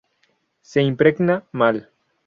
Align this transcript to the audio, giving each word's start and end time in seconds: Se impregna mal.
Se 0.63 0.81
impregna 0.87 1.43
mal. 1.51 1.83